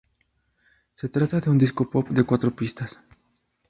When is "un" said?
1.51-1.59